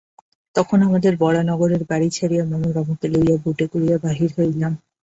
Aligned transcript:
তখন 0.55 0.77
আমাদের 0.87 1.13
বরানগরের 1.17 1.83
বাড়ি 1.89 2.09
ছাড়িয়া 2.11 2.43
মনোরমাকে 2.51 3.07
লইয়া 3.13 3.37
বোটে 3.43 3.65
করিয়া 3.71 3.97
বাহির 4.05 4.29
হইলাম। 4.37 4.73